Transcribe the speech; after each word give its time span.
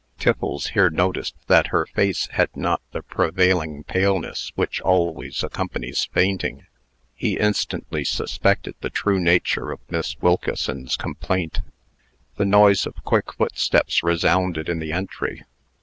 Tiffles 0.17 0.69
here 0.69 0.89
noticed 0.89 1.35
that 1.45 1.67
her 1.67 1.85
face 1.85 2.25
had 2.31 2.49
not 2.57 2.81
the 2.91 3.03
prevailing 3.03 3.83
paleness 3.83 4.51
which 4.55 4.81
always 4.81 5.43
accompanies 5.43 6.05
fainting. 6.11 6.65
He 7.13 7.37
instantly 7.37 8.03
suspected 8.03 8.73
the 8.81 8.89
true 8.89 9.19
nature 9.19 9.71
of 9.71 9.79
Miss 9.91 10.19
Wilkeson's 10.19 10.97
complaint. 10.97 11.59
The 12.37 12.45
noise 12.45 12.87
of 12.87 13.03
quick 13.03 13.33
footsteps 13.33 14.01
resounded 14.01 14.69
in 14.69 14.79
the 14.79 14.91
entry. 14.91 15.43